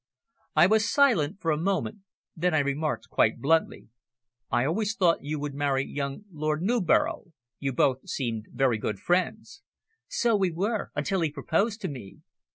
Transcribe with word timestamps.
I 0.55 0.65
was 0.65 0.89
silent 0.89 1.39
for 1.39 1.51
a 1.51 1.59
moment, 1.61 1.99
then 2.35 2.55
I 2.55 2.65
remarked 2.65 3.11
quite 3.11 3.39
bluntly 3.39 3.89
"I 4.49 4.65
always 4.65 4.95
thought 4.95 5.21
you 5.21 5.37
would 5.39 5.53
marry 5.53 5.85
young 5.85 6.23
Lord 6.31 6.63
Newborough. 6.63 7.33
You 7.59 7.71
both 7.71 8.09
seemed 8.09 8.47
very 8.51 8.79
good 8.79 8.97
friends." 8.99 9.61
"So 10.07 10.35
we 10.35 10.49
were 10.49 10.89
until 10.95 11.21
he 11.21 11.29
proposed 11.29 11.81
to 11.81 11.87
me." 11.87 12.21